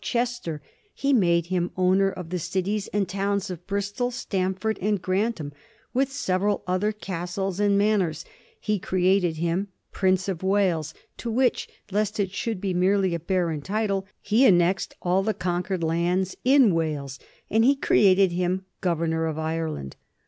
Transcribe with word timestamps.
83 0.03 0.09
Chester; 0.11 0.61
he 0.95 1.13
made 1.13 1.45
him 1.45 1.69
owner 1.77 2.09
of 2.09 2.31
the 2.31 2.39
cities 2.39 2.87
and 2.87 3.07
towns 3.07 3.51
of 3.51 3.67
Bristol, 3.67 4.09
Stamford, 4.09 4.79
and 4.81 4.99
Grantham, 4.99 5.53
with 5.93 6.11
several 6.11 6.63
other 6.65 6.91
cas 6.91 7.35
tles 7.37 7.59
and 7.59 7.77
manors; 7.77 8.25
he 8.59 8.79
created 8.79 9.37
him 9.37 9.67
Prince 9.91 10.27
of 10.27 10.41
Wales, 10.41 10.95
to 11.17 11.29
which, 11.29 11.69
lest 11.91 12.19
it 12.19 12.31
should 12.31 12.59
be 12.59 12.73
merely 12.73 13.13
a 13.13 13.19
barren 13.19 13.61
title, 13.61 14.07
he 14.19 14.43
annexed 14.43 14.95
all 15.03 15.21
the 15.21 15.35
conquered 15.35 15.83
lands 15.83 16.35
in 16.43 16.73
Wales; 16.73 17.19
and 17.51 17.63
he 17.63 17.75
created 17.75 18.31
him 18.31 18.65
Governor 18.81 19.27
of 19.27 19.37
Ireland. 19.37 19.95